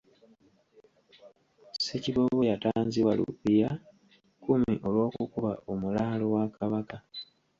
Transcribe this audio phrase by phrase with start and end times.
[1.75, 3.69] Ssekiboobo yatanzibwa Rupia
[4.35, 6.97] kkumi olw'okukuba omulaalo wa Kabaka.